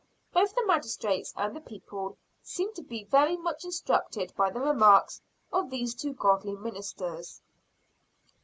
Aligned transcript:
Both 0.33 0.55
the 0.55 0.65
magistrates 0.65 1.31
and 1.37 1.55
the 1.55 1.61
people 1.61 2.17
seemed 2.41 2.73
to 2.73 2.81
be 2.81 3.03
very 3.03 3.37
much 3.37 3.63
instructed 3.63 4.33
by 4.35 4.49
the 4.49 4.59
remarks 4.59 5.21
of 5.53 5.69
these 5.69 5.93
two 5.93 6.13
godly 6.13 6.55
ministers. 6.55 7.39